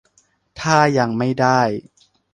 [0.59, 1.61] ถ้ายังไม่ได้